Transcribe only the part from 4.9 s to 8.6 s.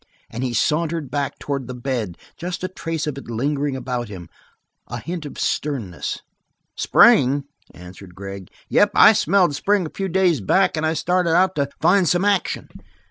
hint of sternness. "Spring?" answered Gregg.